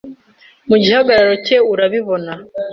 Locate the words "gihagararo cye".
0.83-1.57